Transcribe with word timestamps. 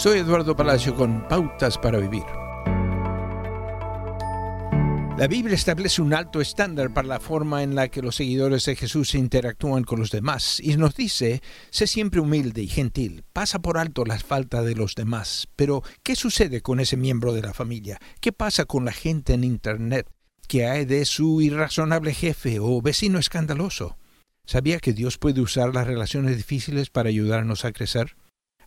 Soy 0.00 0.20
Eduardo 0.20 0.56
Palacio 0.56 0.94
con 0.94 1.28
Pautas 1.28 1.76
para 1.76 1.98
Vivir. 1.98 2.24
La 5.18 5.26
Biblia 5.28 5.54
establece 5.54 6.00
un 6.00 6.14
alto 6.14 6.40
estándar 6.40 6.94
para 6.94 7.06
la 7.06 7.20
forma 7.20 7.62
en 7.62 7.74
la 7.74 7.88
que 7.88 8.00
los 8.00 8.16
seguidores 8.16 8.64
de 8.64 8.76
Jesús 8.76 9.14
interactúan 9.14 9.84
con 9.84 10.00
los 10.00 10.10
demás 10.10 10.58
y 10.58 10.74
nos 10.78 10.94
dice, 10.94 11.42
sé 11.68 11.86
siempre 11.86 12.22
humilde 12.22 12.62
y 12.62 12.68
gentil, 12.68 13.24
pasa 13.34 13.58
por 13.58 13.76
alto 13.76 14.06
las 14.06 14.24
faltas 14.24 14.64
de 14.64 14.74
los 14.74 14.94
demás. 14.94 15.48
Pero, 15.54 15.82
¿qué 16.02 16.16
sucede 16.16 16.62
con 16.62 16.80
ese 16.80 16.96
miembro 16.96 17.34
de 17.34 17.42
la 17.42 17.52
familia? 17.52 17.98
¿Qué 18.22 18.32
pasa 18.32 18.64
con 18.64 18.86
la 18.86 18.92
gente 18.92 19.34
en 19.34 19.44
Internet? 19.44 20.08
¿Qué 20.48 20.64
hay 20.64 20.86
de 20.86 21.04
su 21.04 21.42
irrazonable 21.42 22.14
jefe 22.14 22.58
o 22.58 22.80
vecino 22.80 23.18
escandaloso? 23.18 23.98
¿Sabía 24.46 24.78
que 24.78 24.94
Dios 24.94 25.18
puede 25.18 25.42
usar 25.42 25.74
las 25.74 25.86
relaciones 25.86 26.38
difíciles 26.38 26.88
para 26.88 27.10
ayudarnos 27.10 27.66
a 27.66 27.72
crecer? 27.72 28.16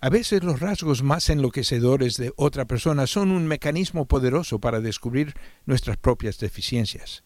A 0.03 0.09
veces 0.09 0.43
los 0.43 0.59
rasgos 0.59 1.01
más 1.01 1.29
enloquecedores 1.29 2.17
de 2.17 2.33
otra 2.35 2.65
persona 2.65 3.07
son 3.07 3.31
un 3.31 3.47
mecanismo 3.47 4.05
poderoso 4.05 4.59
para 4.59 4.81
descubrir 4.81 5.33
nuestras 5.65 5.95
propias 5.95 6.39
deficiencias. 6.39 7.23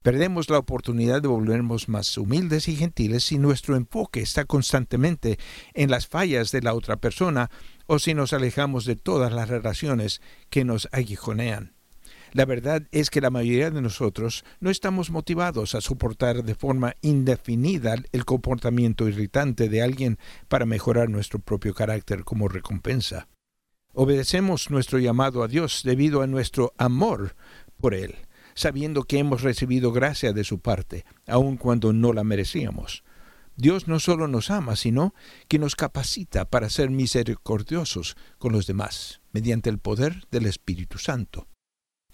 Perdemos 0.00 0.48
la 0.48 0.56
oportunidad 0.56 1.20
de 1.20 1.28
volvernos 1.28 1.86
más 1.90 2.16
humildes 2.16 2.66
y 2.68 2.76
gentiles 2.76 3.24
si 3.24 3.36
nuestro 3.36 3.76
enfoque 3.76 4.22
está 4.22 4.46
constantemente 4.46 5.38
en 5.74 5.90
las 5.90 6.06
fallas 6.06 6.50
de 6.50 6.62
la 6.62 6.72
otra 6.72 6.96
persona 6.96 7.50
o 7.84 7.98
si 7.98 8.14
nos 8.14 8.32
alejamos 8.32 8.86
de 8.86 8.96
todas 8.96 9.30
las 9.30 9.50
relaciones 9.50 10.22
que 10.48 10.64
nos 10.64 10.88
aguijonean. 10.92 11.73
La 12.34 12.46
verdad 12.46 12.82
es 12.90 13.10
que 13.10 13.20
la 13.20 13.30
mayoría 13.30 13.70
de 13.70 13.80
nosotros 13.80 14.44
no 14.58 14.68
estamos 14.68 15.10
motivados 15.10 15.76
a 15.76 15.80
soportar 15.80 16.42
de 16.42 16.56
forma 16.56 16.96
indefinida 17.00 17.94
el 18.10 18.24
comportamiento 18.24 19.08
irritante 19.08 19.68
de 19.68 19.82
alguien 19.82 20.18
para 20.48 20.66
mejorar 20.66 21.08
nuestro 21.08 21.38
propio 21.38 21.74
carácter 21.74 22.24
como 22.24 22.48
recompensa. 22.48 23.28
Obedecemos 23.92 24.68
nuestro 24.68 24.98
llamado 24.98 25.44
a 25.44 25.48
Dios 25.48 25.82
debido 25.84 26.22
a 26.22 26.26
nuestro 26.26 26.74
amor 26.76 27.36
por 27.76 27.94
Él, 27.94 28.16
sabiendo 28.54 29.04
que 29.04 29.20
hemos 29.20 29.42
recibido 29.42 29.92
gracia 29.92 30.32
de 30.32 30.42
su 30.42 30.58
parte, 30.58 31.04
aun 31.28 31.56
cuando 31.56 31.92
no 31.92 32.12
la 32.12 32.24
merecíamos. 32.24 33.04
Dios 33.54 33.86
no 33.86 34.00
solo 34.00 34.26
nos 34.26 34.50
ama, 34.50 34.74
sino 34.74 35.14
que 35.46 35.60
nos 35.60 35.76
capacita 35.76 36.46
para 36.46 36.68
ser 36.68 36.90
misericordiosos 36.90 38.16
con 38.38 38.50
los 38.50 38.66
demás, 38.66 39.20
mediante 39.30 39.70
el 39.70 39.78
poder 39.78 40.24
del 40.32 40.46
Espíritu 40.46 40.98
Santo. 40.98 41.46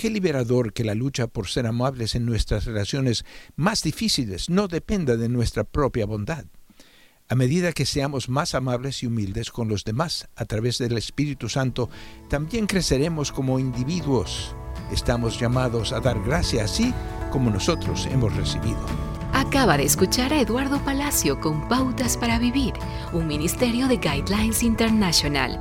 Qué 0.00 0.08
liberador 0.08 0.72
que 0.72 0.82
la 0.82 0.94
lucha 0.94 1.26
por 1.26 1.48
ser 1.48 1.66
amables 1.66 2.14
en 2.14 2.24
nuestras 2.24 2.64
relaciones 2.64 3.26
más 3.54 3.82
difíciles 3.82 4.48
no 4.48 4.66
dependa 4.66 5.18
de 5.18 5.28
nuestra 5.28 5.62
propia 5.62 6.06
bondad. 6.06 6.46
A 7.28 7.34
medida 7.34 7.72
que 7.72 7.84
seamos 7.84 8.30
más 8.30 8.54
amables 8.54 9.02
y 9.02 9.08
humildes 9.08 9.50
con 9.50 9.68
los 9.68 9.84
demás 9.84 10.26
a 10.36 10.46
través 10.46 10.78
del 10.78 10.96
Espíritu 10.96 11.50
Santo, 11.50 11.90
también 12.30 12.66
creceremos 12.66 13.30
como 13.30 13.58
individuos. 13.58 14.56
Estamos 14.90 15.38
llamados 15.38 15.92
a 15.92 16.00
dar 16.00 16.18
gracia 16.22 16.64
así 16.64 16.94
como 17.30 17.50
nosotros 17.50 18.06
hemos 18.10 18.34
recibido. 18.34 18.80
Acaba 19.34 19.76
de 19.76 19.84
escuchar 19.84 20.32
a 20.32 20.40
Eduardo 20.40 20.82
Palacio 20.82 21.38
con 21.40 21.68
Pautas 21.68 22.16
para 22.16 22.38
Vivir, 22.38 22.72
un 23.12 23.26
ministerio 23.26 23.86
de 23.86 23.98
Guidelines 23.98 24.62
International. 24.62 25.60